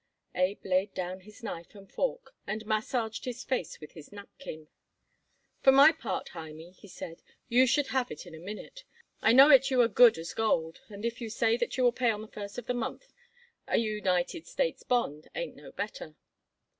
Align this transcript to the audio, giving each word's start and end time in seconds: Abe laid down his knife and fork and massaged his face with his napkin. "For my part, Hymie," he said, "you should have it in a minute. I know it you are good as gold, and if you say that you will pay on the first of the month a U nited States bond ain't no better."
Abe 0.33 0.65
laid 0.65 0.95
down 0.95 1.19
his 1.19 1.43
knife 1.43 1.75
and 1.75 1.87
fork 1.87 2.33
and 2.47 2.65
massaged 2.65 3.25
his 3.25 3.43
face 3.43 3.79
with 3.79 3.91
his 3.91 4.11
napkin. 4.11 4.67
"For 5.61 5.71
my 5.71 5.91
part, 5.91 6.29
Hymie," 6.29 6.71
he 6.71 6.87
said, 6.87 7.21
"you 7.49 7.67
should 7.67 7.89
have 7.89 8.09
it 8.09 8.25
in 8.25 8.33
a 8.33 8.39
minute. 8.39 8.83
I 9.21 9.31
know 9.31 9.51
it 9.51 9.69
you 9.69 9.79
are 9.83 9.87
good 9.87 10.17
as 10.17 10.33
gold, 10.33 10.81
and 10.89 11.05
if 11.05 11.21
you 11.21 11.29
say 11.29 11.55
that 11.55 11.77
you 11.77 11.83
will 11.83 11.91
pay 11.91 12.09
on 12.09 12.21
the 12.21 12.27
first 12.27 12.57
of 12.57 12.65
the 12.65 12.73
month 12.73 13.13
a 13.67 13.77
U 13.77 14.01
nited 14.01 14.47
States 14.47 14.81
bond 14.81 15.27
ain't 15.35 15.55
no 15.55 15.71
better." 15.71 16.15